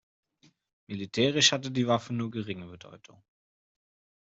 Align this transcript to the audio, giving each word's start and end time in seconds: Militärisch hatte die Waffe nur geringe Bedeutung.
Militärisch 0.87 1.51
hatte 1.51 1.69
die 1.69 1.85
Waffe 1.85 2.11
nur 2.15 2.31
geringe 2.31 2.65
Bedeutung. 2.65 3.21